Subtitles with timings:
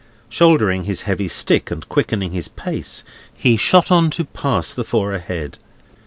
[0.29, 3.03] Shouldering his heavy stick, and quickening his pace,
[3.35, 5.59] he shot on to pass the four ahead.